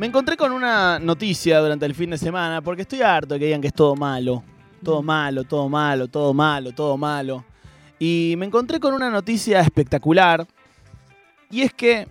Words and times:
Me 0.00 0.06
encontré 0.06 0.34
con 0.34 0.50
una 0.50 0.98
noticia 0.98 1.58
durante 1.58 1.84
el 1.84 1.94
fin 1.94 2.08
de 2.08 2.16
semana, 2.16 2.62
porque 2.62 2.80
estoy 2.80 3.02
harto 3.02 3.34
de 3.34 3.38
que 3.38 3.44
digan 3.44 3.60
que 3.60 3.66
es 3.66 3.74
todo 3.74 3.94
malo. 3.94 4.42
Todo 4.82 5.02
malo, 5.02 5.44
todo 5.44 5.68
malo, 5.68 6.08
todo 6.08 6.32
malo, 6.32 6.72
todo 6.72 6.96
malo. 6.96 7.44
Y 7.98 8.32
me 8.38 8.46
encontré 8.46 8.80
con 8.80 8.94
una 8.94 9.10
noticia 9.10 9.60
espectacular. 9.60 10.46
Y 11.50 11.60
es 11.60 11.74
que. 11.74 12.08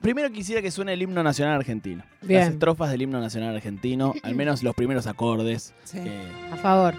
Primero 0.00 0.30
quisiera 0.30 0.62
que 0.62 0.70
suene 0.70 0.92
el 0.92 1.02
himno 1.02 1.20
nacional 1.24 1.56
argentino. 1.56 2.04
Bien. 2.22 2.42
Las 2.42 2.50
estrofas 2.50 2.92
del 2.92 3.02
himno 3.02 3.18
nacional 3.18 3.56
argentino, 3.56 4.14
al 4.22 4.36
menos 4.36 4.62
los 4.62 4.76
primeros 4.76 5.08
acordes. 5.08 5.74
Sí. 5.82 5.98
Eh, 5.98 6.32
A 6.52 6.56
favor. 6.58 6.94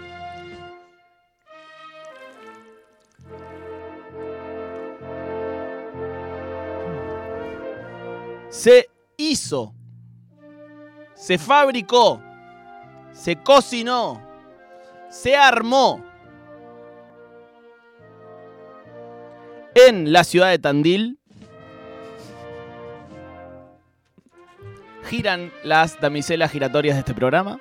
se 8.50 8.91
hizo, 9.30 9.74
se 11.14 11.38
fabricó, 11.38 12.20
se 13.12 13.36
cocinó, 13.36 14.20
se 15.10 15.36
armó 15.36 16.02
en 19.74 20.12
la 20.12 20.24
ciudad 20.24 20.50
de 20.50 20.58
Tandil. 20.58 21.18
Giran 25.08 25.52
las 25.62 26.00
damiselas 26.00 26.50
giratorias 26.50 26.96
de 26.96 27.00
este 27.00 27.14
programa. 27.14 27.58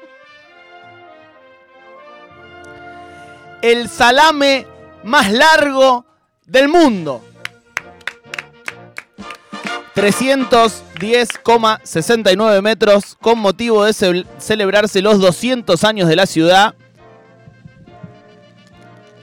El 3.61 3.89
salame 3.89 4.65
más 5.03 5.31
largo 5.31 6.05
del 6.45 6.67
mundo. 6.69 7.21
310,69 9.95 12.61
metros 12.61 13.17
con 13.21 13.39
motivo 13.39 13.83
de 13.85 13.93
ce- 13.93 14.25
celebrarse 14.37 15.01
los 15.01 15.19
200 15.19 15.83
años 15.83 16.07
de 16.07 16.15
la 16.15 16.25
ciudad. 16.25 16.75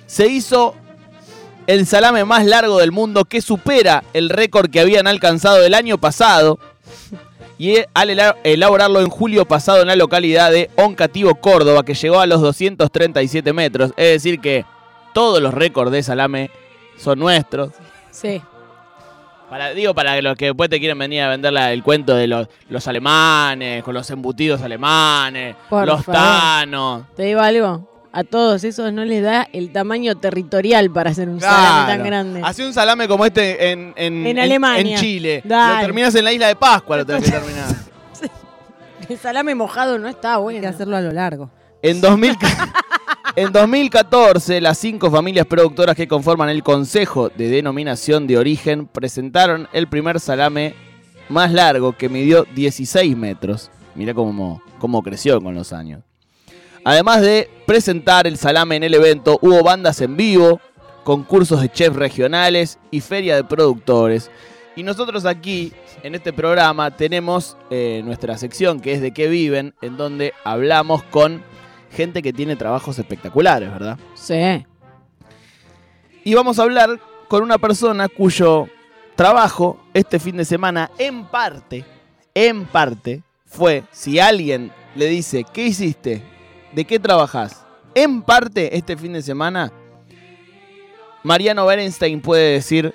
Se 0.06 0.26
hizo 0.28 0.74
el 1.66 1.86
salame 1.86 2.24
más 2.24 2.46
largo 2.46 2.78
del 2.78 2.92
mundo 2.92 3.24
que 3.24 3.42
supera 3.42 4.04
el 4.14 4.30
récord 4.30 4.70
que 4.70 4.80
habían 4.80 5.06
alcanzado 5.06 5.64
el 5.64 5.74
año 5.74 5.98
pasado. 5.98 6.58
Y 7.58 7.76
e- 7.76 7.88
al 7.92 8.10
ela- 8.10 8.36
elaborarlo 8.44 9.00
en 9.00 9.08
julio 9.08 9.44
pasado 9.46 9.82
en 9.82 9.88
la 9.88 9.96
localidad 9.96 10.50
de 10.52 10.70
Oncativo, 10.76 11.34
Córdoba, 11.34 11.82
que 11.84 11.94
llegó 11.94 12.20
a 12.20 12.26
los 12.26 12.40
237 12.40 13.52
metros. 13.52 13.90
Es 13.96 14.22
decir 14.22 14.40
que 14.40 14.64
todos 15.12 15.42
los 15.42 15.52
récords 15.52 15.90
de 15.90 16.02
salame 16.02 16.50
son 16.96 17.18
nuestros. 17.18 17.72
Sí. 18.12 18.40
Para, 19.50 19.70
digo, 19.70 19.94
para 19.94 20.20
los 20.20 20.36
que 20.36 20.46
después 20.46 20.68
te 20.68 20.78
quieren 20.78 20.98
venir 20.98 21.22
a 21.22 21.28
vender 21.28 21.52
la- 21.52 21.72
el 21.72 21.82
cuento 21.82 22.14
de 22.14 22.26
los, 22.26 22.48
los 22.68 22.86
alemanes, 22.86 23.82
con 23.82 23.94
los 23.94 24.08
embutidos 24.10 24.60
alemanes, 24.60 25.56
Por 25.70 25.86
los 25.86 26.04
favor. 26.04 26.20
tanos. 26.20 27.02
Te 27.16 27.22
digo 27.24 27.40
algo. 27.40 27.88
A 28.12 28.24
todos 28.24 28.64
esos 28.64 28.92
no 28.92 29.04
les 29.04 29.22
da 29.22 29.46
el 29.52 29.70
tamaño 29.70 30.16
territorial 30.16 30.90
para 30.90 31.10
hacer 31.10 31.28
un 31.28 31.40
salame 31.40 31.92
tan 31.92 32.02
grande. 32.04 32.40
Hace 32.44 32.66
un 32.66 32.72
salame 32.72 33.06
como 33.06 33.24
este 33.24 33.70
en, 33.70 33.92
en, 33.96 34.26
En 34.26 34.38
Alemania. 34.38 34.94
en 34.96 35.00
Chile. 35.00 35.42
Dale. 35.44 35.74
Lo 35.76 35.80
terminas 35.82 36.14
en 36.14 36.24
la 36.24 36.32
isla 36.32 36.48
de 36.48 36.56
Pascua, 36.56 36.96
lo 36.96 37.06
tenés 37.06 37.24
que 37.24 37.30
terminar. 37.30 37.68
El 39.08 39.18
salame 39.18 39.54
mojado 39.54 39.98
no 39.98 40.08
está 40.08 40.32
Hay 40.34 40.36
que 40.38 40.42
bueno. 40.42 40.68
hacerlo 40.68 40.96
a 40.96 41.00
lo 41.00 41.12
largo. 41.12 41.50
En, 41.80 42.00
2000 42.00 42.36
en 43.38 43.52
2014, 43.52 44.60
las 44.60 44.78
cinco 44.78 45.12
familias 45.12 45.46
productoras 45.46 45.94
que 45.94 46.08
conforman 46.08 46.48
el 46.48 46.64
Consejo 46.64 47.28
de 47.28 47.48
Denominación 47.48 48.26
de 48.26 48.36
Origen 48.36 48.88
presentaron 48.88 49.68
el 49.72 49.86
primer 49.86 50.18
salame 50.18 50.74
más 51.28 51.52
largo 51.52 51.96
que 51.96 52.08
midió 52.08 52.44
16 52.56 53.16
metros. 53.16 53.70
Mirá 53.94 54.12
cómo, 54.12 54.60
cómo 54.80 55.04
creció 55.04 55.40
con 55.40 55.54
los 55.54 55.72
años. 55.72 56.02
Además 56.82 57.20
de 57.20 57.48
presentar 57.64 58.26
el 58.26 58.38
salame 58.38 58.74
en 58.74 58.82
el 58.82 58.94
evento, 58.94 59.38
hubo 59.40 59.62
bandas 59.62 60.00
en 60.00 60.16
vivo, 60.16 60.60
concursos 61.04 61.62
de 61.62 61.70
chefs 61.70 61.94
regionales 61.94 62.80
y 62.90 63.00
feria 63.02 63.36
de 63.36 63.44
productores. 63.44 64.32
Y 64.74 64.82
nosotros 64.82 65.24
aquí, 65.26 65.72
en 66.02 66.16
este 66.16 66.32
programa, 66.32 66.96
tenemos 66.96 67.56
eh, 67.70 68.02
nuestra 68.04 68.36
sección 68.36 68.80
que 68.80 68.94
es 68.94 69.00
de 69.00 69.12
qué 69.12 69.28
viven, 69.28 69.74
en 69.80 69.96
donde 69.96 70.34
hablamos 70.42 71.04
con 71.04 71.44
gente 71.90 72.22
que 72.22 72.32
tiene 72.32 72.56
trabajos 72.56 72.98
espectaculares, 72.98 73.70
¿verdad? 73.70 73.98
Sí. 74.14 74.64
Y 76.24 76.34
vamos 76.34 76.58
a 76.58 76.62
hablar 76.62 77.00
con 77.28 77.42
una 77.42 77.58
persona 77.58 78.08
cuyo 78.08 78.68
trabajo 79.14 79.78
este 79.94 80.18
fin 80.18 80.36
de 80.36 80.44
semana, 80.44 80.90
en 80.98 81.24
parte, 81.24 81.84
en 82.34 82.64
parte, 82.66 83.22
fue, 83.46 83.84
si 83.90 84.18
alguien 84.18 84.70
le 84.94 85.06
dice, 85.06 85.44
¿qué 85.52 85.66
hiciste? 85.66 86.22
¿De 86.72 86.84
qué 86.84 86.98
trabajás? 86.98 87.64
En 87.94 88.22
parte, 88.22 88.76
este 88.76 88.96
fin 88.96 89.14
de 89.14 89.22
semana, 89.22 89.72
Mariano 91.22 91.66
Berenstein 91.66 92.20
puede 92.20 92.52
decir, 92.52 92.94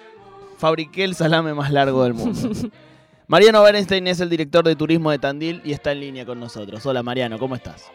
fabriqué 0.57 1.03
el 1.03 1.15
salame 1.15 1.53
más 1.53 1.71
largo 1.71 2.03
del 2.03 2.13
mundo. 2.13 2.49
Mariano 3.27 3.63
Berenstein 3.63 4.07
es 4.07 4.19
el 4.19 4.29
director 4.29 4.63
de 4.63 4.75
turismo 4.75 5.11
de 5.11 5.19
Tandil 5.19 5.61
y 5.65 5.73
está 5.73 5.91
en 5.91 5.99
línea 6.01 6.25
con 6.25 6.39
nosotros. 6.39 6.85
Hola 6.85 7.03
Mariano, 7.03 7.39
¿cómo 7.39 7.55
estás? 7.55 7.91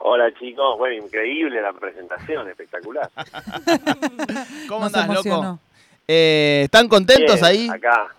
Hola 0.00 0.32
chicos, 0.34 0.78
bueno, 0.78 1.04
increíble 1.04 1.60
la 1.60 1.72
presentación, 1.72 2.48
espectacular. 2.48 3.10
¿Cómo 4.68 4.84
Nos 4.84 4.94
andás, 4.94 5.24
loco? 5.24 5.58
Eh, 6.06 6.62
¿Están 6.64 6.88
contentos 6.88 7.40
Bien, 7.40 7.44
ahí? 7.44 7.68
Acá. 7.68 8.14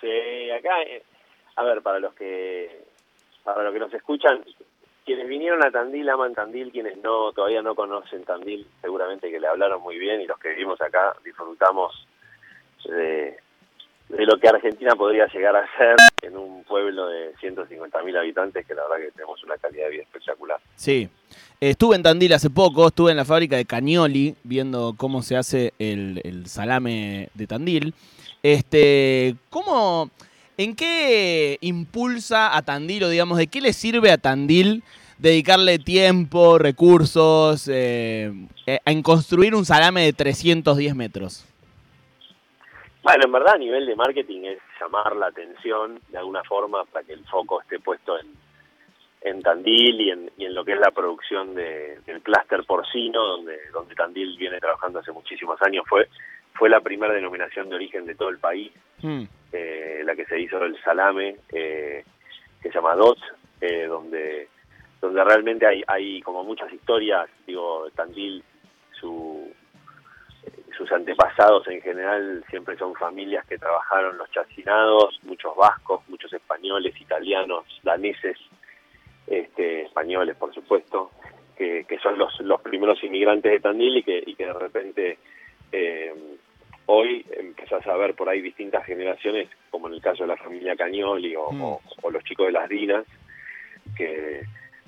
Sí, 0.00 0.50
acá, 0.50 0.82
eh, 0.82 1.02
a 1.56 1.64
ver, 1.64 1.82
para 1.82 1.98
los 1.98 2.14
que 2.14 2.84
para 3.42 3.62
los 3.62 3.72
que 3.72 3.78
nos 3.80 3.94
escuchan, 3.94 4.44
quienes 5.04 5.26
vinieron 5.26 5.64
a 5.64 5.70
Tandil 5.70 6.08
aman 6.08 6.34
Tandil, 6.34 6.70
quienes 6.72 6.96
no 6.98 7.32
todavía 7.32 7.62
no 7.62 7.74
conocen 7.74 8.24
Tandil, 8.24 8.66
seguramente 8.80 9.30
que 9.30 9.40
le 9.40 9.48
hablaron 9.48 9.82
muy 9.82 9.98
bien 9.98 10.20
y 10.20 10.26
los 10.26 10.38
que 10.38 10.50
vivimos 10.50 10.80
acá 10.80 11.14
disfrutamos 11.24 12.06
de, 12.84 13.38
de 14.08 14.26
lo 14.26 14.38
que 14.38 14.48
Argentina 14.48 14.94
podría 14.94 15.26
llegar 15.26 15.56
a 15.56 15.66
ser 15.76 15.96
en 16.22 16.36
un 16.36 16.64
pueblo 16.64 16.93
150.000 17.44 18.18
habitantes, 18.18 18.66
que 18.66 18.74
la 18.74 18.82
verdad 18.82 19.06
que 19.06 19.12
tenemos 19.12 19.42
una 19.44 19.56
calidad 19.56 19.84
de 19.84 19.90
vida 19.90 20.02
espectacular. 20.02 20.58
Sí. 20.76 21.08
Estuve 21.60 21.96
en 21.96 22.02
Tandil 22.02 22.32
hace 22.32 22.50
poco, 22.50 22.88
estuve 22.88 23.10
en 23.10 23.16
la 23.16 23.24
fábrica 23.24 23.56
de 23.56 23.64
Cañoli 23.64 24.34
viendo 24.42 24.94
cómo 24.96 25.22
se 25.22 25.36
hace 25.36 25.72
el, 25.78 26.20
el 26.24 26.46
salame 26.46 27.30
de 27.34 27.46
Tandil. 27.46 27.94
Este, 28.42 29.36
¿cómo, 29.48 30.10
en 30.58 30.76
qué 30.76 31.58
impulsa 31.60 32.56
a 32.56 32.62
Tandil 32.62 33.04
o 33.04 33.08
digamos, 33.08 33.38
de 33.38 33.46
qué 33.46 33.60
le 33.60 33.72
sirve 33.72 34.10
a 34.10 34.18
Tandil 34.18 34.82
dedicarle 35.18 35.78
tiempo, 35.78 36.58
recursos 36.58 37.68
eh, 37.68 38.32
eh, 38.66 38.80
en 38.84 39.02
construir 39.02 39.54
un 39.54 39.64
salame 39.64 40.04
de 40.04 40.12
310 40.12 40.94
metros? 40.94 41.44
Bueno, 43.04 43.26
en 43.26 43.32
verdad 43.32 43.54
a 43.54 43.58
nivel 43.58 43.84
de 43.84 43.94
marketing 43.94 44.44
es 44.44 44.58
llamar 44.80 45.14
la 45.14 45.26
atención 45.26 46.00
de 46.08 46.18
alguna 46.18 46.42
forma 46.42 46.84
para 46.86 47.04
que 47.04 47.12
el 47.12 47.24
foco 47.26 47.60
esté 47.60 47.78
puesto 47.78 48.18
en, 48.18 48.28
en 49.20 49.42
Tandil 49.42 50.00
y 50.00 50.10
en, 50.10 50.30
y 50.38 50.46
en 50.46 50.54
lo 50.54 50.64
que 50.64 50.72
es 50.72 50.80
la 50.80 50.90
producción 50.90 51.54
de, 51.54 52.00
del 52.06 52.22
clúster 52.22 52.64
porcino, 52.64 53.22
donde, 53.22 53.58
donde 53.74 53.94
Tandil 53.94 54.38
viene 54.38 54.58
trabajando 54.58 55.00
hace 55.00 55.12
muchísimos 55.12 55.60
años. 55.60 55.84
Fue, 55.86 56.08
fue 56.54 56.70
la 56.70 56.80
primera 56.80 57.12
denominación 57.12 57.68
de 57.68 57.74
origen 57.76 58.06
de 58.06 58.14
todo 58.14 58.30
el 58.30 58.38
país, 58.38 58.72
Hmm. 59.02 59.24
eh, 59.52 60.00
la 60.02 60.16
que 60.16 60.24
se 60.24 60.40
hizo 60.40 60.58
del 60.58 60.80
salame, 60.82 61.36
eh, 61.52 62.04
que 62.62 62.68
se 62.70 62.74
llama 62.74 62.94
DOT, 62.94 63.18
eh, 63.60 63.84
donde, 63.86 64.48
donde 64.98 65.22
realmente 65.22 65.66
hay, 65.66 65.82
hay 65.86 66.22
como 66.22 66.42
muchas 66.42 66.72
historias, 66.72 67.28
digo, 67.46 67.86
Tandil, 67.94 68.42
su, 68.98 69.52
sus 70.76 70.90
antepasados 70.92 71.66
en 71.68 71.80
general 71.82 72.44
siempre 72.50 72.76
son 72.76 72.94
familias 72.94 73.44
que 73.46 73.58
trabajaron 73.58 74.18
los 74.18 74.30
chacinados, 74.30 75.18
muchos 75.24 75.54
vascos, 75.56 76.00
muchos 76.08 76.32
españoles, 76.32 76.98
italianos, 77.00 77.64
daneses, 77.82 78.38
este, 79.26 79.82
españoles 79.82 80.36
por 80.36 80.52
supuesto, 80.54 81.10
que, 81.56 81.84
que 81.88 81.98
son 82.00 82.18
los, 82.18 82.38
los 82.40 82.60
primeros 82.62 83.02
inmigrantes 83.04 83.50
de 83.52 83.60
Tandil 83.60 83.98
y 83.98 84.02
que, 84.02 84.22
y 84.26 84.34
que 84.34 84.46
de 84.46 84.52
repente 84.52 85.18
eh, 85.72 86.12
hoy 86.86 87.24
empezás 87.38 87.86
a 87.86 87.96
ver 87.96 88.14
por 88.14 88.28
ahí 88.28 88.40
distintas 88.42 88.84
generaciones, 88.84 89.48
como 89.70 89.88
en 89.88 89.94
el 89.94 90.02
caso 90.02 90.24
de 90.24 90.28
la 90.28 90.36
familia 90.36 90.76
Cañoli 90.76 91.34
o, 91.36 91.50
Mm. 91.50 91.62
o- 91.62 91.80
o 92.02 92.10
los 92.10 92.22
chicos 92.24 92.46
de 92.46 92.52
las 92.52 92.68
Dinas, 92.68 93.04
que, 93.96 94.42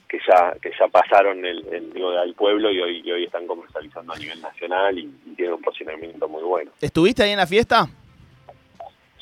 que 0.08 0.18
ya 0.26 0.54
que 0.62 0.70
ya 0.78 0.86
pasaron 0.88 1.44
el, 1.44 1.66
el 1.72 1.92
digo, 1.92 2.10
al 2.10 2.34
pueblo 2.34 2.70
y 2.70 2.80
hoy, 2.80 3.02
y 3.04 3.10
hoy 3.10 3.24
están 3.24 3.46
comercializando 3.46 4.12
a 4.12 4.16
nivel 4.18 4.40
nacional 4.40 4.98
y, 4.98 5.02
y 5.26 5.34
tienen 5.34 5.54
un 5.54 5.62
posicionamiento 5.62 6.28
muy 6.28 6.42
bueno. 6.44 6.70
¿Estuviste 6.80 7.22
ahí 7.24 7.30
en 7.32 7.38
la 7.38 7.46
fiesta? 7.46 7.88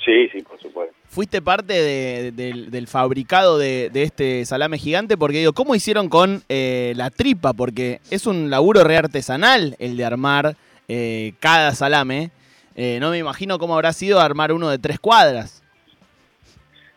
Sí, 0.05 0.29
sí, 0.33 0.43
por 0.43 0.61
supuesto. 0.61 0.95
¿Fuiste 1.09 1.41
parte 1.41 1.73
de- 1.73 2.33
del, 2.33 2.71
del 2.71 2.87
fabricado 2.89 3.57
de, 3.57 3.89
de 3.91 4.03
este 4.03 4.45
salame 4.45 4.77
gigante? 4.79 5.17
Porque 5.17 5.39
digo, 5.39 5.53
¿cómo 5.55 5.75
hicieron 5.75 6.09
con 6.11 6.43
eh, 6.51 6.93
la 6.97 7.09
tripa? 7.11 7.55
Porque 7.55 8.01
es 8.11 8.27
un 8.27 8.51
laburo 8.51 8.85
re 8.85 8.99
artesanal 8.99 9.77
el 9.79 9.97
de 9.97 10.05
armar 10.05 10.57
eh, 10.89 11.33
cada 11.41 11.73
salame. 11.75 12.31
Eh, 12.77 12.99
no 13.01 13.11
me 13.11 13.19
imagino 13.19 13.59
cómo 13.59 13.75
habrá 13.75 13.93
sido 13.95 14.21
armar 14.21 14.53
uno 14.53 14.69
de 14.69 14.79
tres 14.79 14.99
cuadras. 15.01 15.63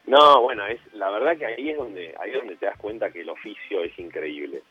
No, 0.07 0.41
bueno, 0.41 0.65
es 0.65 0.79
la 0.93 1.09
verdad 1.09 1.37
que 1.37 1.45
ahí 1.45 1.69
es 1.69 1.77
donde 1.77 2.15
ahí 2.19 2.31
es 2.31 2.37
donde 2.37 2.55
te 2.55 2.65
das 2.65 2.77
cuenta 2.77 3.11
que 3.11 3.21
el 3.21 3.29
oficio 3.29 3.83
es 3.83 3.97
increíble. 3.99 4.61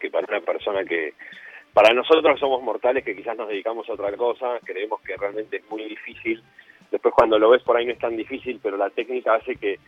Que 0.00 0.10
para 0.10 0.26
una 0.28 0.44
persona 0.44 0.84
que 0.84 1.14
para 1.72 1.94
nosotros 1.94 2.38
somos 2.40 2.62
mortales 2.62 3.04
que 3.04 3.14
quizás 3.14 3.36
nos 3.36 3.48
dedicamos 3.48 3.88
a 3.88 3.92
otra 3.92 4.14
cosa, 4.16 4.58
creemos 4.64 5.00
que 5.02 5.16
realmente 5.16 5.58
es 5.58 5.70
muy 5.70 5.84
difícil. 5.84 6.42
Después 6.90 7.14
cuando 7.14 7.38
lo 7.38 7.50
ves 7.50 7.62
por 7.62 7.76
ahí 7.76 7.86
no 7.86 7.92
es 7.92 7.98
tan 7.98 8.16
difícil, 8.16 8.60
pero 8.62 8.76
la 8.76 8.90
técnica 8.90 9.34
hace 9.34 9.56
que 9.56 9.78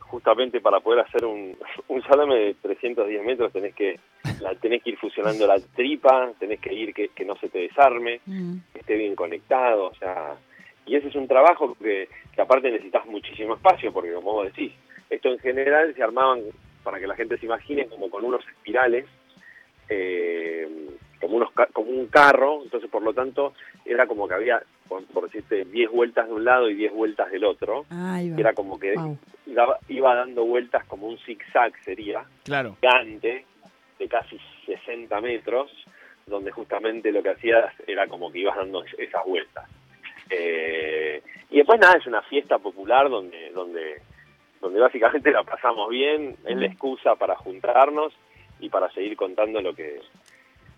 justamente 0.00 0.60
para 0.60 0.80
poder 0.80 1.00
hacer 1.00 1.24
un, 1.24 1.56
un 1.88 2.02
salame 2.02 2.34
de 2.36 2.54
310 2.54 3.24
metros 3.24 3.52
tenés 3.52 3.74
que 3.74 4.00
la, 4.40 4.54
tenés 4.54 4.82
que 4.82 4.90
ir 4.90 4.98
fusionando 4.98 5.46
la 5.46 5.58
tripa, 5.76 6.32
tenés 6.38 6.60
que 6.60 6.72
ir 6.72 6.94
que, 6.94 7.08
que 7.08 7.24
no 7.24 7.36
se 7.36 7.48
te 7.48 7.58
desarme, 7.60 8.20
Mm. 8.26 8.58
que 8.72 8.80
esté 8.80 8.96
bien 8.96 9.14
conectado, 9.14 9.86
o 9.86 9.94
sea, 9.94 10.36
y 10.88 10.96
ese 10.96 11.08
es 11.08 11.14
un 11.14 11.28
trabajo 11.28 11.74
que, 11.80 12.08
que 12.34 12.40
aparte 12.42 12.70
necesitas 12.70 13.04
muchísimo 13.06 13.54
espacio, 13.54 13.92
porque 13.92 14.12
como 14.12 14.32
vos 14.32 14.46
decís, 14.46 14.72
esto 15.10 15.28
en 15.30 15.38
general 15.38 15.94
se 15.94 16.02
armaban, 16.02 16.40
para 16.82 16.98
que 16.98 17.06
la 17.06 17.14
gente 17.16 17.36
se 17.38 17.46
imagine, 17.46 17.86
como 17.86 18.08
con 18.10 18.24
unos 18.24 18.46
espirales, 18.48 19.04
eh, 19.88 20.68
como 21.20 21.36
unos 21.36 21.52
ca- 21.52 21.68
como 21.72 21.90
un 21.90 22.06
carro, 22.06 22.62
entonces 22.62 22.90
por 22.90 23.02
lo 23.02 23.12
tanto 23.12 23.54
era 23.84 24.06
como 24.06 24.28
que 24.28 24.34
había, 24.34 24.62
por, 24.88 25.04
por 25.06 25.24
decirte, 25.24 25.64
10 25.64 25.90
vueltas 25.90 26.26
de 26.28 26.32
un 26.34 26.44
lado 26.44 26.68
y 26.70 26.74
10 26.74 26.92
vueltas 26.92 27.30
del 27.30 27.44
otro, 27.44 27.86
era 28.38 28.52
como 28.54 28.78
que 28.78 28.94
Wow. 28.94 29.18
iba, 29.46 29.78
iba 29.88 30.14
dando 30.14 30.44
vueltas 30.44 30.84
como 30.86 31.08
un 31.08 31.18
zigzag 31.18 31.72
sería, 31.84 32.24
Claro. 32.44 32.76
gigante, 32.80 33.44
de 33.98 34.08
casi 34.08 34.38
60 34.66 35.20
metros, 35.20 35.70
donde 36.26 36.50
justamente 36.52 37.10
lo 37.10 37.22
que 37.22 37.30
hacías 37.30 37.72
era 37.86 38.06
como 38.06 38.30
que 38.30 38.38
ibas 38.40 38.56
dando 38.56 38.84
esas 38.98 39.24
vueltas. 39.24 39.68
Eh, 40.30 41.22
y 41.50 41.56
después 41.58 41.80
nada, 41.80 41.96
es 41.98 42.06
una 42.06 42.22
fiesta 42.22 42.58
popular 42.58 43.08
donde, 43.08 43.50
donde, 43.50 44.00
donde 44.60 44.80
básicamente 44.80 45.30
la 45.30 45.42
pasamos 45.44 45.88
bien, 45.90 46.36
es 46.44 46.56
la 46.56 46.66
excusa 46.66 47.14
para 47.16 47.36
juntarnos 47.36 48.12
y 48.60 48.68
para 48.68 48.90
seguir 48.92 49.16
contando 49.16 49.60
lo 49.60 49.74
que 49.74 50.00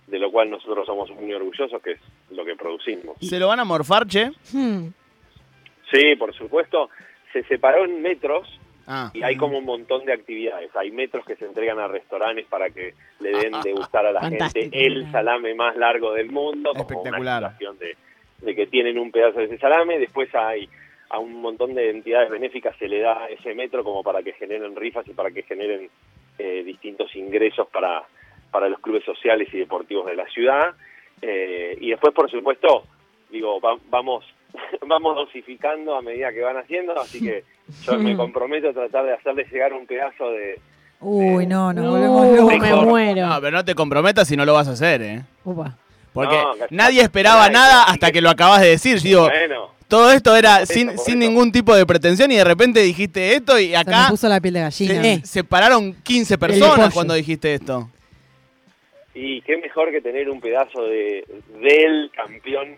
de 0.07 0.19
lo 0.19 0.33
cual 0.33 0.51
nosotros 0.51 0.85
somos 0.87 1.09
muy 1.13 1.33
orgullosos, 1.33 1.81
que 1.83 1.93
es 1.93 2.01
lo 2.31 2.45
que 2.45 2.57
producimos. 2.57 3.17
¿Se 3.21 3.39
lo 3.39 3.47
van 3.47 3.61
a 3.61 3.65
morfar, 3.65 4.07
che? 4.09 4.31
Hmm. 4.53 4.89
Sí, 5.93 6.17
por 6.17 6.35
supuesto, 6.35 6.91
se 7.33 7.43
separó 7.45 7.85
en 7.85 8.03
metros 8.03 8.49
Ah. 8.93 9.09
y 9.15 9.23
hay 9.23 9.37
como 9.37 9.59
un 9.59 9.65
montón 9.65 10.05
de 10.05 10.13
actividades. 10.13 10.75
Hay 10.75 10.91
metros 10.91 11.25
que 11.25 11.37
se 11.37 11.45
entregan 11.45 11.79
a 11.79 11.87
restaurantes 11.87 12.45
para 12.47 12.71
que 12.71 12.95
le 13.21 13.31
den 13.31 13.55
Ah, 13.55 13.61
degustar 13.63 14.05
a 14.05 14.11
la 14.11 14.21
gente 14.23 14.51
el 14.85 15.09
salame 15.13 15.55
más 15.55 15.77
largo 15.77 16.13
del 16.13 16.29
mundo, 16.33 16.71
como 16.75 16.83
Espectacular. 16.91 17.55
una 17.61 17.73
de, 17.79 17.97
de 18.43 18.55
que 18.55 18.67
tienen 18.67 18.99
un 18.99 19.11
pedazo 19.11 19.39
de 19.39 19.47
ese 19.47 19.59
salame. 19.59 19.99
Después 19.99 20.35
hay 20.35 20.69
a 21.11 21.19
un 21.19 21.41
montón 21.41 21.75
de 21.75 21.91
entidades 21.91 22.31
benéficas 22.31 22.77
se 22.79 22.87
le 22.89 23.01
da 23.01 23.27
ese 23.29 23.55
metro 23.55 23.83
como 23.83 24.03
para 24.03 24.23
que 24.23 24.33
generen 24.35 24.77
rifas 24.77 25.07
y 25.09 25.13
para 25.13 25.31
que 25.33 25.43
generen 25.43 25.91
eh, 26.39 26.63
distintos 26.65 27.15
ingresos 27.17 27.67
para, 27.69 28.03
para 28.53 28.69
los 28.69 28.79
clubes 28.81 29.05
sociales 29.05 29.49
y 29.53 29.59
deportivos 29.59 30.07
de 30.07 30.15
la 30.17 30.27
ciudad. 30.29 30.75
Eh, 31.21 31.77
y 31.81 31.91
después, 31.91 32.15
por 32.15 32.31
supuesto, 32.31 32.85
digo, 33.31 33.61
va- 33.61 33.77
vamos 33.91 34.25
vamos 34.87 35.15
dosificando 35.17 35.95
a 35.97 36.03
medida 36.03 36.33
que 36.33 36.41
van 36.41 36.57
haciendo, 36.57 36.99
así 37.01 37.21
que 37.21 37.45
yo 37.85 37.99
me 37.99 38.17
comprometo 38.17 38.69
a 38.71 38.73
tratar 38.73 39.05
de 39.07 39.13
hacerles 39.15 39.51
llegar 39.53 39.73
un 39.73 39.87
pedazo 39.87 40.31
de... 40.31 40.59
Uy, 41.01 41.47
no, 41.47 41.73
nos 41.73 41.85
No, 41.85 41.91
volvemos 41.93 42.61
me 42.61 42.75
muero. 42.87 43.27
No, 43.27 43.41
pero 43.41 43.51
no 43.53 43.65
te 43.65 43.75
comprometas 43.75 44.29
si 44.29 44.37
no 44.37 44.45
lo 44.45 44.53
vas 44.55 44.69
a 44.69 44.73
hacer, 44.73 45.01
¿eh? 45.03 45.23
Upa. 45.45 45.77
Porque 46.13 46.35
No, 46.37 46.55
nadie 46.71 47.03
esperaba 47.03 47.49
nada 47.49 47.85
hasta 47.85 48.11
que 48.11 48.21
lo 48.21 48.31
acabas 48.31 48.61
de 48.61 48.69
decir. 48.69 48.99
Yo 49.03 49.03
Digo, 49.03 49.23
Bueno, 49.23 49.71
todo 49.89 50.13
esto 50.13 50.37
era 50.37 50.63
eso, 50.63 50.73
sin, 50.97 51.19
ningún 51.19 51.51
tipo 51.53 51.75
de 51.75 51.85
pretensión 51.87 52.31
y 52.31 52.37
de 52.37 52.45
repente 52.45 52.81
dijiste 52.81 53.35
esto 53.35 53.59
y 53.59 53.67
Se 53.67 53.71
me 53.73 53.77
acá 53.77 54.07
puso 54.09 54.29
la 54.29 54.41
piel 54.41 54.55
de 54.55 54.61
gallina. 54.61 55.03
se, 55.03 55.21
se 55.27 55.45
pararon 55.45 55.95
15 56.03 56.39
personas 56.39 56.95
cuando 56.95 57.15
dijiste 57.15 57.55
esto. 57.55 57.91
y 59.15 59.41
qué 59.43 59.57
mejor 59.57 59.91
que 59.91 60.01
tener 60.01 60.31
un 60.31 60.41
pedazo 60.41 60.85
de 60.85 61.25
del 61.61 62.11
campeón 62.15 62.77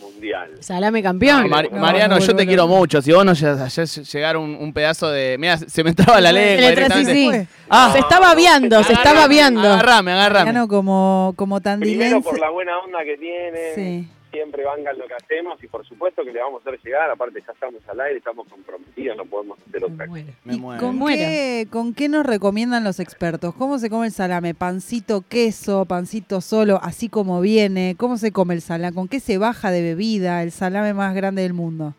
mundial. 0.00 0.50
Salame 0.60 1.02
campeón. 1.02 1.48
Mar- 1.48 1.68
No, 1.72 1.78
Mariano, 1.78 2.14
no, 2.16 2.20
yo 2.20 2.32
no, 2.32 2.36
te 2.36 2.44
no. 2.44 2.48
quiero 2.48 2.66
mucho. 2.68 3.02
Si 3.02 3.12
vos 3.12 3.24
no 3.24 3.32
haces 3.32 4.12
llegar 4.12 4.36
un, 4.36 4.54
un 4.54 4.72
pedazo 4.72 5.10
de. 5.10 5.36
Mira, 5.38 5.58
se 5.58 5.82
me 5.84 5.90
entraba 5.90 6.20
la 6.20 6.28
Se 6.30 6.34
le 6.34 6.56
lengua. 6.56 6.70
tra- 6.70 6.94
sí, 6.94 7.04
directamente. 7.04 7.40
sí. 7.44 7.48
Ah, 7.68 7.90
se 7.92 7.98
estaba 8.00 8.34
viando, 8.34 8.82
se 8.84 8.92
estaba 8.92 9.26
viando. 9.28 9.60
Agarrame, 9.72 10.12
agarrame. 10.12 10.44
Mariano 10.46 10.68
como, 10.68 11.32
como 11.36 11.60
Primero 11.60 12.20
por 12.22 12.38
la 12.38 12.50
buena 12.50 12.78
onda 12.78 12.98
que 13.04 13.16
tiene, 13.16 13.74
Sí. 13.74 14.08
Siempre 14.32 14.64
bancan 14.64 14.98
lo 14.98 15.06
que 15.06 15.14
hacemos 15.14 15.62
y 15.62 15.68
por 15.68 15.86
supuesto 15.86 16.24
que 16.24 16.32
le 16.32 16.40
vamos 16.40 16.66
a 16.66 16.70
hacer 16.70 16.80
llegar, 16.82 17.10
aparte 17.10 17.40
ya 17.46 17.52
estamos 17.52 17.86
al 17.88 18.00
aire, 18.00 18.18
estamos 18.18 18.48
comprometidos, 18.48 19.16
no 19.16 19.26
podemos 19.26 19.58
hacer 19.60 19.84
otra 19.84 20.06
cosa. 20.06 20.08
Bueno. 20.08 20.32
Me 20.44 20.54
¿Y 20.54 20.58
muero. 20.58 20.80
con 20.80 21.06
qué, 21.06 21.66
con 21.70 21.94
qué 21.94 22.08
nos 22.08 22.26
recomiendan 22.26 22.82
los 22.82 22.98
expertos? 22.98 23.54
¿Cómo 23.54 23.78
se 23.78 23.90
come 23.90 24.06
el 24.06 24.12
salame? 24.12 24.54
¿Pancito, 24.54 25.22
queso, 25.28 25.84
pancito 25.84 26.40
solo, 26.40 26.80
así 26.82 27.08
como 27.08 27.40
viene? 27.40 27.94
¿Cómo 27.98 28.16
se 28.16 28.32
come 28.32 28.54
el 28.54 28.62
salame? 28.62 28.94
¿Con 28.94 29.06
qué 29.06 29.20
se 29.20 29.38
baja 29.38 29.70
de 29.70 29.82
bebida 29.82 30.42
el 30.42 30.50
salame 30.50 30.94
más 30.94 31.14
grande 31.14 31.42
del 31.42 31.52
mundo? 31.52 31.94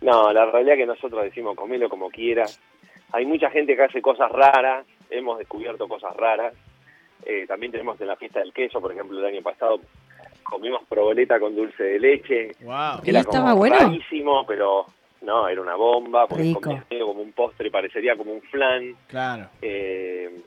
No, 0.00 0.32
la 0.32 0.46
realidad 0.50 0.76
que 0.76 0.86
nosotros 0.86 1.22
decimos 1.22 1.54
comelo 1.54 1.90
como 1.90 2.10
quieras. 2.10 2.58
Hay 3.12 3.26
mucha 3.26 3.50
gente 3.50 3.76
que 3.76 3.82
hace 3.82 4.00
cosas 4.00 4.32
raras, 4.32 4.86
hemos 5.10 5.38
descubierto 5.38 5.86
cosas 5.86 6.16
raras. 6.16 6.54
Eh, 7.26 7.44
también 7.46 7.70
tenemos 7.70 8.00
en 8.00 8.06
la 8.06 8.16
fiesta 8.16 8.40
del 8.40 8.54
queso, 8.54 8.80
por 8.80 8.92
ejemplo, 8.92 9.18
el 9.18 9.26
año 9.26 9.42
pasado 9.42 9.80
comimos 10.50 10.82
proboleta 10.88 11.38
con 11.38 11.54
dulce 11.54 11.82
de 11.82 11.98
leche. 11.98 12.52
Wow. 12.60 13.00
¿Y 13.04 13.10
Era 13.10 13.20
estaba 13.20 13.50
como 13.50 13.56
bueno? 13.56 13.76
rarísimo, 13.78 14.44
pero 14.46 14.86
no, 15.22 15.48
era 15.48 15.60
una 15.60 15.76
bomba, 15.76 16.26
porque 16.26 16.54
medio 16.90 17.06
como 17.06 17.22
un 17.22 17.32
postre, 17.32 17.70
parecería 17.70 18.16
como 18.16 18.32
un 18.32 18.42
flan. 18.42 18.96
Claro. 19.06 19.48
Eh, 19.62 20.42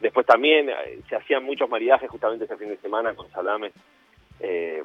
después 0.00 0.26
también 0.26 0.68
eh, 0.68 1.00
se 1.08 1.16
hacían 1.16 1.44
muchos 1.44 1.68
maridajes 1.68 2.10
justamente 2.10 2.44
este 2.44 2.56
fin 2.56 2.68
de 2.68 2.76
semana 2.78 3.14
con 3.14 3.30
salames, 3.30 3.72
eh, 4.40 4.82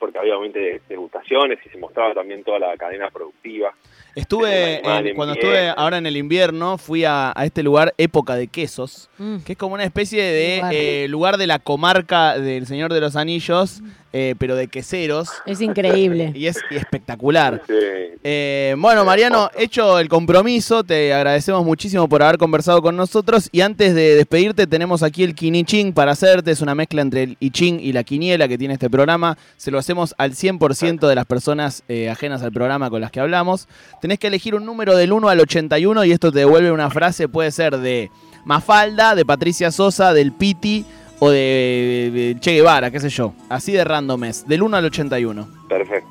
porque 0.00 0.18
había 0.18 0.36
obviamente 0.36 0.80
degustaciones 0.88 1.58
y 1.64 1.68
se 1.68 1.78
mostraba 1.78 2.14
también 2.14 2.42
toda 2.42 2.58
la 2.58 2.76
cadena 2.76 3.08
productiva. 3.10 3.72
Estuve, 4.16 4.76
animal 4.78 5.06
en- 5.06 5.14
cuando 5.14 5.34
en 5.34 5.38
estuve 5.38 5.68
ahora 5.76 5.98
en 5.98 6.06
el 6.06 6.16
invierno, 6.16 6.78
fui 6.78 7.04
a, 7.04 7.32
a 7.36 7.44
este 7.44 7.62
lugar, 7.62 7.94
Época 7.98 8.34
de 8.34 8.48
Quesos, 8.48 9.08
Mm. 9.18 9.38
que 9.44 9.52
es 9.52 9.58
como 9.58 9.74
una 9.74 9.84
especie 9.84 10.22
de 10.22 11.04
eh, 11.04 11.08
lugar 11.08 11.36
de 11.36 11.46
la 11.46 11.58
comarca 11.60 12.36
del 12.38 12.66
Señor 12.66 12.92
de 12.92 13.00
los 13.00 13.14
Anillos, 13.14 13.82
eh, 14.12 14.34
pero 14.38 14.56
de 14.56 14.68
queseros, 14.68 15.30
Es 15.46 15.60
increíble. 15.60 16.32
y 16.34 16.46
es 16.46 16.58
y 16.70 16.76
espectacular. 16.76 17.62
Sí. 17.66 17.74
Eh, 18.22 18.74
bueno, 18.76 19.04
Mariano, 19.04 19.50
hecho 19.56 19.98
el 19.98 20.08
compromiso, 20.08 20.84
te 20.84 21.14
agradecemos 21.14 21.64
muchísimo 21.64 22.08
por 22.08 22.22
haber 22.22 22.36
conversado 22.36 22.82
con 22.82 22.96
nosotros. 22.96 23.48
Y 23.52 23.60
antes 23.60 23.94
de 23.94 24.16
despedirte, 24.16 24.66
tenemos 24.66 25.02
aquí 25.02 25.22
el 25.22 25.34
quinichín 25.34 25.92
para 25.92 26.12
hacerte. 26.12 26.50
Es 26.50 26.60
una 26.60 26.74
mezcla 26.74 27.02
entre 27.02 27.22
el 27.22 27.36
ichín 27.40 27.78
y 27.80 27.92
la 27.92 28.04
quiniela 28.04 28.48
que 28.48 28.58
tiene 28.58 28.74
este 28.74 28.90
programa. 28.90 29.38
Se 29.56 29.70
lo 29.70 29.78
hacemos 29.78 30.14
al 30.18 30.32
100% 30.32 31.06
de 31.06 31.14
las 31.14 31.26
personas 31.26 31.82
eh, 31.88 32.10
ajenas 32.10 32.42
al 32.42 32.52
programa 32.52 32.90
con 32.90 33.00
las 33.00 33.10
que 33.10 33.20
hablamos. 33.20 33.68
Tenés 34.00 34.18
que 34.18 34.26
elegir 34.26 34.54
un 34.54 34.66
número 34.66 34.96
del 34.96 35.12
1 35.12 35.28
al 35.28 35.40
81 35.40 36.04
y 36.04 36.12
esto 36.12 36.32
te 36.32 36.40
devuelve 36.40 36.72
una 36.72 36.90
frase. 36.90 37.28
Puede 37.28 37.52
ser 37.52 37.78
de 37.78 38.10
Mafalda, 38.44 39.14
de 39.14 39.24
Patricia 39.24 39.70
Sosa, 39.70 40.12
del 40.12 40.32
Piti 40.32 40.84
o 41.20 41.30
de, 41.30 42.10
de 42.12 42.36
Che 42.40 42.52
Guevara, 42.52 42.90
qué 42.90 42.98
sé 42.98 43.08
yo. 43.10 43.32
Así 43.48 43.72
de 43.72 43.84
random 43.84 44.24
es, 44.24 44.46
del 44.48 44.62
1 44.62 44.76
al 44.76 44.84
81. 44.86 45.48
Perfecto. 45.68 46.08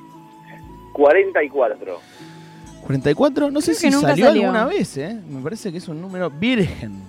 44. 0.94 2.00
44, 2.82 3.52
no 3.52 3.62
sé 3.62 3.76
Creo 3.76 3.92
si 3.92 3.92
salió, 3.92 4.26
salió. 4.26 4.44
alguna 4.44 4.66
vez, 4.66 4.98
¿eh? 4.98 5.20
Me 5.28 5.42
parece 5.42 5.72
que 5.72 5.80
es 5.80 5.88
un 5.88 6.00
número 6.02 6.30
virgen. 6.30 7.02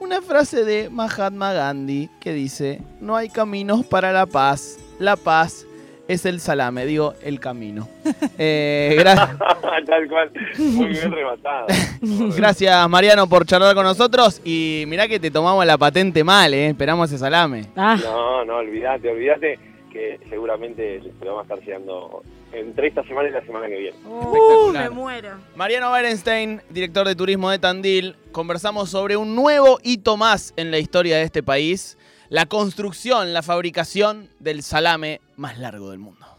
Una 0.00 0.20
frase 0.22 0.64
de 0.64 0.88
Mahatma 0.88 1.52
Gandhi 1.52 2.08
que 2.20 2.32
dice, 2.32 2.80
no 3.00 3.16
hay 3.16 3.28
caminos 3.28 3.84
para 3.86 4.12
la 4.12 4.26
paz, 4.26 4.78
la 4.98 5.16
paz 5.16 5.65
es 6.08 6.24
el 6.26 6.40
salame, 6.40 6.86
digo, 6.86 7.14
el 7.22 7.40
camino. 7.40 7.88
Eh, 8.38 8.96
gra- 8.98 9.36
Tal 9.86 10.08
cual. 10.08 10.30
Muy 10.58 10.88
bien 10.88 11.10
rematado. 11.12 11.66
gracias 12.36 12.88
Mariano 12.88 13.26
por 13.28 13.46
charlar 13.46 13.74
con 13.74 13.84
nosotros 13.84 14.40
y 14.44 14.84
mirá 14.88 15.06
que 15.08 15.18
te 15.20 15.30
tomamos 15.30 15.64
la 15.64 15.78
patente 15.78 16.22
mal, 16.24 16.52
¿eh? 16.54 16.68
Esperamos 16.68 17.08
ese 17.10 17.18
salame. 17.18 17.66
Ah, 17.76 17.96
No, 18.02 18.44
no, 18.44 18.56
olvídate, 18.56 19.08
olvídate 19.10 19.58
que 19.92 20.18
seguramente 20.28 21.00
le 21.00 21.26
vamos 21.28 21.40
a 21.40 21.54
estar 21.54 21.58
llegando 21.66 22.22
entre 22.52 22.88
esta 22.88 23.02
semana 23.04 23.28
y 23.28 23.32
la 23.32 23.42
semana 23.44 23.66
que 23.66 23.76
viene. 23.78 23.96
uh, 24.06 24.70
me 24.72 24.90
muero. 24.90 25.30
Mariano 25.56 25.90
Berenstein, 25.92 26.60
director 26.70 27.06
de 27.06 27.14
turismo 27.14 27.50
de 27.50 27.58
Tandil, 27.58 28.16
conversamos 28.32 28.90
sobre 28.90 29.16
un 29.16 29.34
nuevo 29.34 29.78
hito 29.82 30.16
más 30.16 30.52
en 30.56 30.70
la 30.70 30.78
historia 30.78 31.16
de 31.16 31.22
este 31.22 31.42
país, 31.42 31.96
la 32.28 32.46
construcción, 32.46 33.32
la 33.32 33.42
fabricación 33.42 34.30
del 34.38 34.62
salame 34.62 35.20
más 35.36 35.58
largo 35.58 35.90
del 35.90 35.98
mundo. 35.98 36.35